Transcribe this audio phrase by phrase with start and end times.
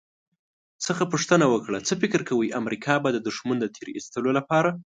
[0.85, 4.69] څخه پوښتنه وکړه «څه فکر کوئ، امریکا به د دښمن د تیرایستلو لپاره»